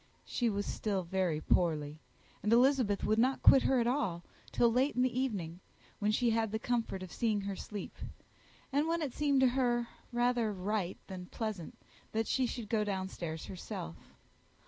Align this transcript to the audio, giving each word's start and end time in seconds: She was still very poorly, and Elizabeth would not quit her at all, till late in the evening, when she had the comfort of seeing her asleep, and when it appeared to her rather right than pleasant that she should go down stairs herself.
She 0.25 0.49
was 0.49 0.65
still 0.65 1.03
very 1.03 1.39
poorly, 1.41 1.99
and 2.41 2.51
Elizabeth 2.51 3.03
would 3.03 3.19
not 3.19 3.43
quit 3.43 3.61
her 3.61 3.79
at 3.79 3.85
all, 3.85 4.23
till 4.51 4.71
late 4.71 4.95
in 4.95 5.03
the 5.03 5.19
evening, 5.19 5.59
when 5.99 6.09
she 6.09 6.31
had 6.31 6.51
the 6.51 6.57
comfort 6.57 7.03
of 7.03 7.11
seeing 7.11 7.41
her 7.41 7.53
asleep, 7.53 7.95
and 8.73 8.87
when 8.87 9.03
it 9.03 9.13
appeared 9.15 9.41
to 9.41 9.47
her 9.49 9.89
rather 10.11 10.51
right 10.51 10.97
than 11.05 11.27
pleasant 11.27 11.77
that 12.13 12.25
she 12.25 12.47
should 12.47 12.67
go 12.67 12.83
down 12.83 13.09
stairs 13.09 13.45
herself. 13.45 13.95